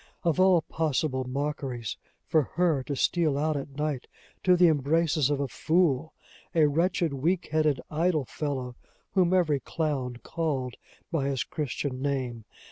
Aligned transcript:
Of 0.23 0.39
all 0.39 0.63
possible 0.63 1.25
mockeries, 1.25 1.95
for 2.25 2.41
her 2.55 2.81
to 2.85 2.95
steal 2.95 3.37
out 3.37 3.55
at 3.55 3.75
night 3.77 4.07
to 4.43 4.55
the 4.57 4.67
embraces 4.67 5.29
of 5.29 5.39
a 5.39 5.47
fool! 5.47 6.15
a 6.55 6.65
wretched, 6.65 7.13
weak 7.13 7.49
headed, 7.51 7.79
idle 7.91 8.25
fellow, 8.25 8.75
whom 9.11 9.31
every 9.31 9.59
clown 9.59 10.15
called 10.23 10.73
by 11.11 11.27
his 11.27 11.43
Christian 11.43 12.01
name! 12.01 12.45